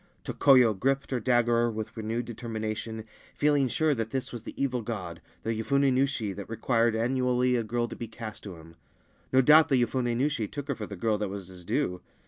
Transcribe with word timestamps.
Tokoyo 0.23 0.73
gripped 0.73 1.11
her 1.11 1.19
dagger 1.19 1.69
with 1.69 1.95
renewed 1.95 2.25
determination, 2.25 3.03
feeling 3.35 3.67
sure 3.67 3.93
that 3.93 4.09
this 4.09 4.31
was 4.31 4.41
the 4.41 4.59
evil 4.59 4.81
god, 4.81 5.21
the 5.43 5.53
Yofune 5.53 5.93
Nushi 5.93 6.33
that 6.33 6.49
required 6.49 6.95
annually 6.95 7.55
a 7.55 7.61
girl 7.63 7.87
to 7.87 7.95
be 7.95 8.07
cast 8.07 8.41
to 8.45 8.55
him. 8.55 8.77
No 9.31 9.41
doubt 9.41 9.69
the 9.69 9.79
Yofun6 9.79 10.17
Nushi 10.17 10.47
took 10.47 10.69
her 10.69 10.75
for 10.75 10.87
the 10.87 10.95
girl 10.95 11.19
that 11.19 11.29
was 11.29 11.49
his 11.49 11.63
due. 11.63 12.01